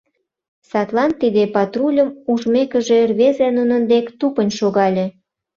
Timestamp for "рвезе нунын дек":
3.09-4.05